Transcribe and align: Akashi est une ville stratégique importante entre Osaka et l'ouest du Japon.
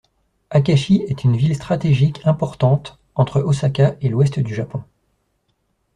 Akashi 0.49 1.03
est 1.09 1.23
une 1.25 1.35
ville 1.37 1.53
stratégique 1.55 2.21
importante 2.25 2.97
entre 3.13 3.39
Osaka 3.39 3.97
et 4.01 4.09
l'ouest 4.09 4.39
du 4.39 4.55
Japon. 4.55 4.83